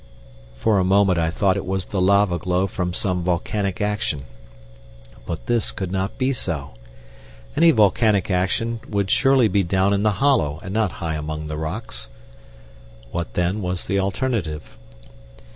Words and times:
For 0.55 0.79
a 0.79 0.83
moment 0.83 1.19
I 1.19 1.29
thought 1.29 1.55
it 1.57 1.63
was 1.67 1.85
the 1.85 2.01
lava 2.01 2.39
glow 2.39 2.65
from 2.65 2.91
some 2.91 3.21
volcanic 3.23 3.81
action; 3.81 4.23
but 5.27 5.45
this 5.45 5.71
could 5.71 5.91
not 5.91 6.17
be 6.17 6.33
so. 6.33 6.71
Any 7.55 7.69
volcanic 7.69 8.31
action 8.31 8.79
would 8.89 9.11
surely 9.11 9.47
be 9.47 9.61
down 9.61 9.93
in 9.93 10.01
the 10.01 10.13
hollow 10.13 10.59
and 10.63 10.73
not 10.73 10.93
high 10.93 11.13
among 11.13 11.45
the 11.45 11.55
rocks. 11.57 12.09
What, 13.11 13.35
then, 13.35 13.61
was 13.61 13.85
the 13.85 13.99
alternative? 13.99 14.75